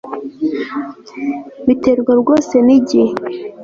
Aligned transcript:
Biterwa 1.67 2.11
rwose 2.21 2.55
nigihe 2.65 3.13